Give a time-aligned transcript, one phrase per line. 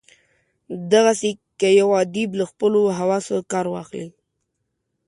[0.91, 4.07] دغسي که یو ادیب له خپلو حواسو کار واخلي.